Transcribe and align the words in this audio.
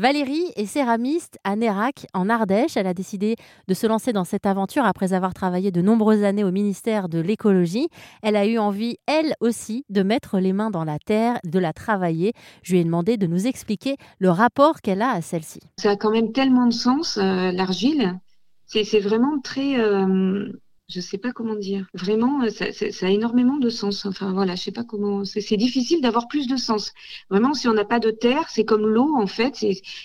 Valérie 0.00 0.52
est 0.54 0.66
céramiste 0.66 1.38
à 1.42 1.56
Nérac, 1.56 2.06
en 2.14 2.28
Ardèche. 2.30 2.76
Elle 2.76 2.86
a 2.86 2.94
décidé 2.94 3.34
de 3.66 3.74
se 3.74 3.84
lancer 3.88 4.12
dans 4.12 4.22
cette 4.22 4.46
aventure 4.46 4.84
après 4.84 5.12
avoir 5.12 5.34
travaillé 5.34 5.72
de 5.72 5.82
nombreuses 5.82 6.22
années 6.22 6.44
au 6.44 6.52
ministère 6.52 7.08
de 7.08 7.18
l'écologie. 7.18 7.88
Elle 8.22 8.36
a 8.36 8.46
eu 8.46 8.58
envie, 8.58 8.98
elle 9.08 9.34
aussi, 9.40 9.84
de 9.88 10.04
mettre 10.04 10.38
les 10.38 10.52
mains 10.52 10.70
dans 10.70 10.84
la 10.84 11.00
terre, 11.00 11.40
de 11.44 11.58
la 11.58 11.72
travailler. 11.72 12.32
Je 12.62 12.74
lui 12.74 12.80
ai 12.80 12.84
demandé 12.84 13.16
de 13.16 13.26
nous 13.26 13.48
expliquer 13.48 13.96
le 14.20 14.30
rapport 14.30 14.82
qu'elle 14.82 15.02
a 15.02 15.10
à 15.10 15.20
celle-ci. 15.20 15.58
Ça 15.78 15.90
a 15.90 15.96
quand 15.96 16.12
même 16.12 16.30
tellement 16.30 16.66
de 16.66 16.72
sens, 16.72 17.16
euh, 17.16 17.50
l'argile. 17.50 18.20
C'est 18.66 19.00
vraiment 19.00 19.40
très... 19.42 19.80
Euh, 19.80 20.46
je 20.88 21.00
sais 21.00 21.18
pas 21.18 21.32
comment 21.32 21.54
dire. 21.54 21.86
Vraiment, 21.94 22.42
euh, 22.42 22.48
ça, 22.50 23.06
a 23.06 23.10
énormément 23.10 23.58
de 23.58 23.68
sens. 23.68 24.06
Enfin 24.06 24.32
voilà, 24.32 24.54
je 24.56 24.62
sais 24.64 24.72
pas 24.72 24.84
comment. 24.84 25.24
C'est 25.24 25.56
difficile 25.56 26.00
d'avoir 26.00 26.28
plus 26.28 26.46
de 26.46 26.56
sens. 26.56 26.92
Vraiment, 27.30 27.54
si 27.54 27.68
on 27.68 27.74
n'a 27.74 27.84
pas 27.84 28.00
de 28.00 28.10
terre, 28.10 28.48
c'est 28.48 28.64
comme 28.64 28.86
l'eau 28.86 29.14
en 29.16 29.26
fait. 29.26 29.54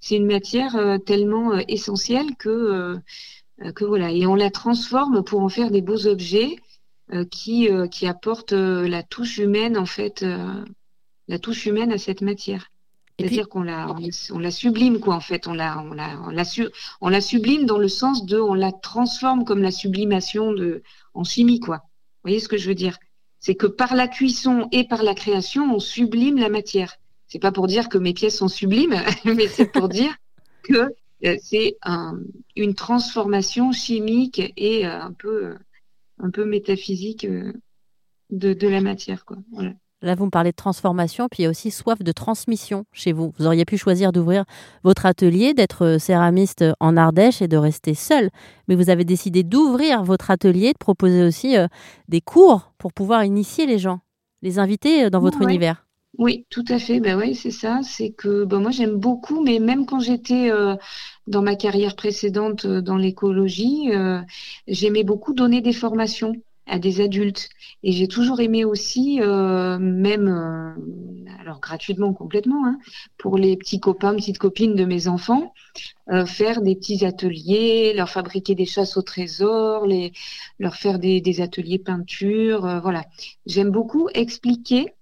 C'est 0.00 0.16
une 0.16 0.26
matière 0.26 0.76
euh, 0.76 0.98
tellement 0.98 1.52
euh, 1.52 1.60
essentielle 1.68 2.36
que 2.36 2.98
que 3.76 3.84
voilà. 3.84 4.10
Et 4.10 4.26
on 4.26 4.34
la 4.34 4.50
transforme 4.50 5.22
pour 5.24 5.40
en 5.40 5.48
faire 5.48 5.70
des 5.70 5.82
beaux 5.82 6.06
objets 6.06 6.56
qui 7.30 7.68
qui 7.90 8.06
apportent 8.06 8.52
la 8.52 9.02
touche 9.04 9.38
humaine 9.38 9.78
en 9.78 9.86
fait, 9.86 10.24
la 11.28 11.38
touche 11.38 11.66
humaine 11.66 11.92
à 11.92 11.98
cette 11.98 12.20
matière. 12.20 12.70
C'est-à-dire 13.18 13.48
qu'on 13.48 13.62
la, 13.62 13.94
on 14.32 14.38
la 14.38 14.50
sublime, 14.50 14.98
quoi, 14.98 15.14
en 15.14 15.20
fait. 15.20 15.46
On 15.46 15.54
la, 15.54 15.78
on 15.80 15.92
la, 15.92 16.20
on 16.26 16.30
la, 16.30 16.42
on 17.00 17.08
la 17.08 17.20
sublime 17.20 17.64
dans 17.64 17.78
le 17.78 17.88
sens 17.88 18.26
de, 18.26 18.38
on 18.38 18.54
la 18.54 18.72
transforme 18.72 19.44
comme 19.44 19.62
la 19.62 19.70
sublimation 19.70 20.52
de, 20.52 20.82
en 21.14 21.22
chimie, 21.22 21.60
quoi. 21.60 21.76
Vous 21.76 22.30
voyez 22.30 22.40
ce 22.40 22.48
que 22.48 22.56
je 22.56 22.68
veux 22.68 22.74
dire? 22.74 22.98
C'est 23.38 23.54
que 23.54 23.66
par 23.66 23.94
la 23.94 24.08
cuisson 24.08 24.68
et 24.72 24.84
par 24.84 25.02
la 25.02 25.14
création, 25.14 25.74
on 25.74 25.78
sublime 25.78 26.38
la 26.38 26.48
matière. 26.48 26.96
C'est 27.28 27.38
pas 27.38 27.52
pour 27.52 27.66
dire 27.66 27.88
que 27.88 27.98
mes 27.98 28.14
pièces 28.14 28.38
sont 28.38 28.48
sublimes, 28.48 28.96
mais 29.24 29.46
c'est 29.48 29.70
pour 29.70 29.88
dire 29.88 30.16
que 30.62 30.94
euh, 31.24 31.36
c'est 31.42 31.76
un, 31.82 32.18
une 32.56 32.74
transformation 32.74 33.70
chimique 33.72 34.40
et 34.56 34.86
euh, 34.86 35.00
un 35.00 35.12
peu, 35.12 35.56
un 36.18 36.30
peu 36.30 36.44
métaphysique 36.44 37.24
euh, 37.26 37.52
de, 38.30 38.54
de 38.54 38.68
la 38.68 38.80
matière, 38.80 39.24
quoi. 39.24 39.38
Là, 40.04 40.14
vous 40.14 40.26
me 40.26 40.30
parlez 40.30 40.50
de 40.50 40.56
transformation, 40.56 41.28
puis 41.30 41.42
il 41.42 41.44
y 41.44 41.46
a 41.46 41.50
aussi 41.50 41.70
soif 41.70 42.02
de 42.02 42.12
transmission 42.12 42.84
chez 42.92 43.12
vous. 43.12 43.32
Vous 43.38 43.46
auriez 43.46 43.64
pu 43.64 43.78
choisir 43.78 44.12
d'ouvrir 44.12 44.44
votre 44.82 45.06
atelier, 45.06 45.54
d'être 45.54 45.96
céramiste 45.98 46.62
en 46.78 46.98
Ardèche 46.98 47.40
et 47.40 47.48
de 47.48 47.56
rester 47.56 47.94
seul. 47.94 48.28
Mais 48.68 48.74
vous 48.74 48.90
avez 48.90 49.04
décidé 49.04 49.42
d'ouvrir 49.44 50.04
votre 50.04 50.30
atelier, 50.30 50.74
de 50.74 50.78
proposer 50.78 51.22
aussi 51.22 51.56
euh, 51.56 51.68
des 52.08 52.20
cours 52.20 52.72
pour 52.76 52.92
pouvoir 52.92 53.24
initier 53.24 53.64
les 53.64 53.78
gens, 53.78 54.00
les 54.42 54.58
inviter 54.58 55.06
euh, 55.06 55.10
dans 55.10 55.20
votre 55.20 55.40
univers. 55.40 55.86
Oui, 56.18 56.44
tout 56.50 56.64
à 56.68 56.78
fait. 56.78 57.00
Ben 57.00 57.18
oui, 57.18 57.34
c'est 57.34 57.50
ça. 57.50 57.80
C'est 57.82 58.10
que 58.10 58.44
ben 58.44 58.60
moi 58.60 58.72
j'aime 58.72 58.96
beaucoup, 58.96 59.42
mais 59.42 59.58
même 59.58 59.86
quand 59.86 60.00
j'étais 60.00 60.50
euh, 60.52 60.76
dans 61.26 61.40
ma 61.40 61.56
carrière 61.56 61.96
précédente 61.96 62.66
dans 62.66 62.98
l'écologie, 62.98 63.90
j'aimais 64.68 65.02
beaucoup 65.02 65.32
donner 65.32 65.62
des 65.62 65.72
formations 65.72 66.34
à 66.66 66.78
des 66.78 67.00
adultes. 67.00 67.48
Et 67.82 67.92
j'ai 67.92 68.08
toujours 68.08 68.40
aimé 68.40 68.64
aussi, 68.64 69.20
euh, 69.20 69.78
même, 69.78 70.28
euh, 70.28 71.34
alors 71.40 71.60
gratuitement 71.60 72.12
complètement, 72.14 72.66
hein, 72.66 72.78
pour 73.18 73.36
les 73.36 73.56
petits 73.56 73.80
copains, 73.80 74.14
petites 74.14 74.38
copines 74.38 74.74
de 74.74 74.84
mes 74.84 75.08
enfants, 75.08 75.52
euh, 76.10 76.24
faire 76.26 76.62
des 76.62 76.74
petits 76.76 77.04
ateliers, 77.04 77.92
leur 77.94 78.08
fabriquer 78.08 78.54
des 78.54 78.66
chasses 78.66 78.96
au 78.96 79.02
trésor, 79.02 79.86
les, 79.86 80.12
leur 80.58 80.76
faire 80.76 80.98
des, 80.98 81.20
des 81.20 81.40
ateliers 81.40 81.78
peinture, 81.78 82.80
voilà. 82.82 83.04
J'aime 83.46 83.70
beaucoup 83.70 84.08
expliquer 84.14 84.94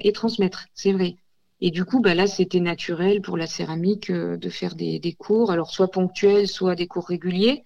et 0.00 0.12
transmettre, 0.12 0.66
c'est 0.74 0.92
vrai. 0.92 1.16
Et 1.60 1.70
du 1.70 1.84
coup, 1.84 2.00
bah 2.00 2.14
là, 2.14 2.26
c'était 2.26 2.60
naturel 2.60 3.20
pour 3.20 3.36
la 3.36 3.46
céramique 3.46 4.10
de 4.10 4.48
faire 4.48 4.74
des, 4.74 4.98
des 5.00 5.12
cours, 5.12 5.50
alors 5.50 5.70
soit 5.70 5.90
ponctuels, 5.90 6.48
soit 6.48 6.74
des 6.74 6.86
cours 6.86 7.06
réguliers 7.06 7.64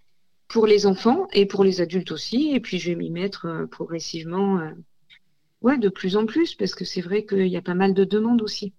pour 0.49 0.67
les 0.67 0.87
enfants 0.87 1.29
et 1.33 1.47
pour 1.47 1.63
les 1.63 1.81
adultes 1.81 2.11
aussi. 2.11 2.51
Et 2.55 2.61
puis 2.61 2.79
je 2.79 2.91
vais 2.91 2.97
m'y 2.97 3.11
mettre 3.11 3.47
euh, 3.47 3.67
progressivement, 3.67 4.59
euh, 4.59 4.71
ouais, 5.62 5.78
de 5.78 5.89
plus 5.89 6.17
en 6.17 6.27
plus, 6.27 6.55
parce 6.55 6.75
que 6.75 6.84
c'est 6.84 7.03
vrai 7.03 7.25
qu'il 7.25 7.47
y 7.47 7.56
a 7.56 7.62
pas 7.62 7.75
mal 7.75 7.95
de 7.95 8.05
demandes 8.05 8.43
aussi. 8.43 8.72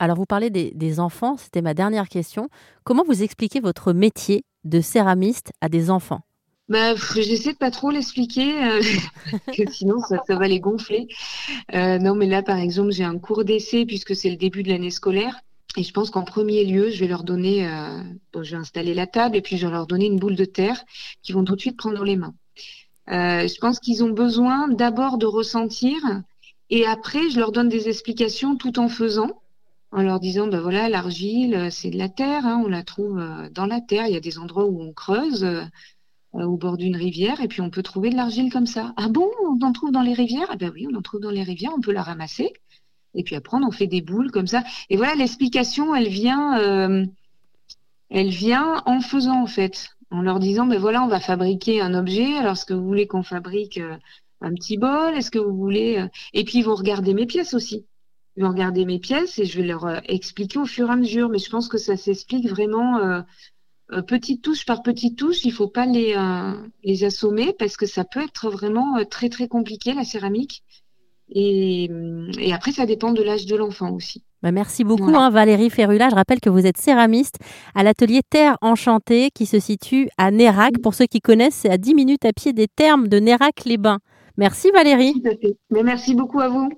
Alors 0.00 0.16
vous 0.16 0.26
parlez 0.26 0.50
des, 0.50 1.00
enfants, 1.00 1.36
c'était 1.36 1.62
ma 1.62 1.74
dernière 1.74 2.08
question. 2.08 2.48
Comment 2.84 3.04
vous 3.04 3.22
expliquez 3.22 3.58
votre 3.58 3.92
métier 3.92 4.44
de 4.62 4.80
céramiste 4.80 5.50
à 5.60 5.68
des 5.68 5.90
enfants? 5.90 6.20
Bah, 6.68 6.94
j'essaie 6.94 7.54
de 7.54 7.58
pas 7.58 7.70
trop 7.70 7.90
l'expliquer, 7.90 8.62
euh, 8.62 8.80
que 9.56 9.68
sinon 9.72 9.98
ça, 10.00 10.18
ça, 10.26 10.36
va 10.36 10.46
les 10.46 10.60
gonfler. 10.60 11.08
non, 11.72 12.14
mais 12.14 12.26
là, 12.26 12.42
par 12.42 12.58
exemple, 12.58 12.92
j'ai 12.92 13.04
un 13.04 13.18
cours 13.18 13.44
d'essai 13.44 13.86
puisque 13.86 14.14
c'est 14.14 14.30
le 14.30 14.36
début 14.36 14.62
de 14.62 14.68
l'année 14.68 14.90
scolaire. 14.90 15.40
Et 15.78 15.84
je 15.84 15.92
pense 15.92 16.10
qu'en 16.10 16.24
premier 16.24 16.64
lieu, 16.64 16.90
je 16.90 16.98
vais 16.98 17.06
leur 17.06 17.22
donner, 17.22 17.64
euh, 17.64 18.02
je 18.34 18.50
vais 18.50 18.56
installer 18.56 18.94
la 18.94 19.06
table 19.06 19.36
et 19.36 19.42
puis 19.42 19.56
je 19.56 19.64
vais 19.64 19.72
leur 19.72 19.86
donner 19.86 20.06
une 20.06 20.18
boule 20.18 20.34
de 20.34 20.44
terre 20.44 20.84
qu'ils 21.22 21.36
vont 21.36 21.44
tout 21.44 21.54
de 21.54 21.60
suite 21.60 21.76
prendre 21.76 21.96
dans 21.96 22.02
les 22.02 22.16
mains. 22.16 22.34
Euh, 23.10 23.46
je 23.46 23.60
pense 23.60 23.78
qu'ils 23.78 24.02
ont 24.02 24.10
besoin 24.10 24.66
d'abord 24.66 25.18
de 25.18 25.26
ressentir 25.26 25.94
et 26.68 26.84
après, 26.84 27.30
je 27.30 27.38
leur 27.38 27.52
donne 27.52 27.68
des 27.68 27.88
explications 27.88 28.56
tout 28.56 28.80
en 28.80 28.88
faisant, 28.88 29.40
en 29.92 30.02
leur 30.02 30.18
disant, 30.18 30.48
ben 30.48 30.58
voilà, 30.60 30.88
l'argile, 30.88 31.68
c'est 31.70 31.90
de 31.90 31.96
la 31.96 32.08
terre, 32.08 32.44
hein, 32.44 32.60
on 32.64 32.68
la 32.68 32.82
trouve 32.82 33.20
euh, 33.20 33.48
dans 33.50 33.66
la 33.66 33.80
terre, 33.80 34.08
il 34.08 34.14
y 34.14 34.16
a 34.16 34.20
des 34.20 34.38
endroits 34.38 34.66
où 34.66 34.82
on 34.82 34.92
creuse. 34.92 35.44
Euh, 35.44 35.62
au 36.34 36.58
bord 36.58 36.76
d'une 36.76 36.94
rivière 36.94 37.40
et 37.40 37.48
puis 37.48 37.62
on 37.62 37.70
peut 37.70 37.82
trouver 37.82 38.10
de 38.10 38.16
l'argile 38.16 38.52
comme 38.52 38.66
ça. 38.66 38.92
Ah 38.98 39.08
bon, 39.08 39.30
on 39.44 39.58
en 39.64 39.72
trouve 39.72 39.92
dans 39.92 40.02
les 40.02 40.12
rivières? 40.12 40.46
Ah 40.50 40.56
ben 40.56 40.70
oui, 40.74 40.86
on 40.92 40.94
en 40.94 41.00
trouve 41.00 41.20
dans 41.20 41.30
les 41.30 41.42
rivières, 41.42 41.72
on 41.74 41.80
peut 41.80 41.90
la 41.90 42.02
ramasser. 42.02 42.52
Et 43.14 43.22
puis 43.22 43.36
après, 43.36 43.58
on 43.58 43.70
fait 43.70 43.86
des 43.86 44.00
boules 44.00 44.30
comme 44.30 44.46
ça. 44.46 44.62
Et 44.90 44.96
voilà, 44.96 45.14
l'explication, 45.14 45.94
elle 45.94 46.08
vient, 46.08 46.58
euh, 46.60 47.06
elle 48.10 48.28
vient 48.28 48.82
en 48.86 49.00
faisant 49.00 49.42
en 49.42 49.46
fait, 49.46 49.90
en 50.10 50.22
leur 50.22 50.38
disant, 50.38 50.66
ben 50.66 50.78
voilà, 50.78 51.02
on 51.02 51.08
va 51.08 51.20
fabriquer 51.20 51.80
un 51.80 51.94
objet. 51.94 52.36
Alors, 52.36 52.52
est-ce 52.52 52.66
que 52.66 52.74
vous 52.74 52.86
voulez 52.86 53.06
qu'on 53.06 53.22
fabrique 53.22 53.78
euh, 53.78 53.96
un 54.40 54.54
petit 54.54 54.78
bol? 54.78 55.14
Est-ce 55.14 55.30
que 55.30 55.38
vous 55.38 55.56
voulez 55.56 55.98
euh, 55.98 56.08
Et 56.34 56.44
puis 56.44 56.58
ils 56.58 56.64
vont 56.64 56.74
regarder 56.74 57.14
mes 57.14 57.26
pièces 57.26 57.54
aussi. 57.54 57.86
Ils 58.36 58.44
vont 58.44 58.50
regarder 58.50 58.84
mes 58.84 59.00
pièces 59.00 59.38
et 59.38 59.46
je 59.46 59.60
vais 59.60 59.66
leur 59.66 60.00
expliquer 60.08 60.60
au 60.60 60.64
fur 60.64 60.88
et 60.88 60.92
à 60.92 60.96
mesure. 60.96 61.28
Mais 61.28 61.38
je 61.38 61.50
pense 61.50 61.66
que 61.66 61.78
ça 61.78 61.96
s'explique 61.96 62.48
vraiment. 62.48 63.24
petite 64.06 64.42
touche 64.42 64.64
par 64.64 64.84
petite 64.84 65.18
touche, 65.18 65.44
il 65.44 65.50
faut 65.50 65.66
pas 65.66 65.86
les 65.86 67.04
assommer 67.04 67.52
parce 67.58 67.76
que 67.76 67.86
ça 67.86 68.04
peut 68.04 68.22
être 68.22 68.48
vraiment 68.48 69.04
très 69.10 69.28
très 69.28 69.48
compliqué 69.48 69.92
la 69.92 70.04
céramique. 70.04 70.62
Et, 71.30 71.90
et, 72.38 72.52
après, 72.52 72.72
ça 72.72 72.86
dépend 72.86 73.12
de 73.12 73.22
l'âge 73.22 73.46
de 73.46 73.56
l'enfant 73.56 73.90
aussi. 73.90 74.22
Bah 74.42 74.52
merci 74.52 74.84
beaucoup 74.84 75.16
hein, 75.16 75.30
Valérie 75.30 75.68
Ferrula. 75.68 76.10
Je 76.10 76.14
rappelle 76.14 76.38
que 76.38 76.48
vous 76.48 76.64
êtes 76.64 76.76
céramiste 76.78 77.38
à 77.74 77.82
l'atelier 77.82 78.20
Terre 78.30 78.56
Enchantée 78.62 79.30
qui 79.34 79.46
se 79.46 79.58
situe 79.58 80.08
à 80.16 80.30
Nérac. 80.30 80.74
Pour 80.80 80.94
ceux 80.94 81.06
qui 81.06 81.20
connaissent, 81.20 81.56
c'est 81.56 81.70
à 81.70 81.76
10 81.76 81.94
minutes 81.94 82.24
à 82.24 82.32
pied 82.32 82.52
des 82.52 82.68
thermes 82.68 83.08
de 83.08 83.18
Nérac-les-Bains. 83.18 83.98
Merci 84.36 84.70
Valérie. 84.70 85.20
Mais 85.70 85.82
merci 85.82 86.14
beaucoup 86.14 86.38
à 86.38 86.48
vous. 86.48 86.70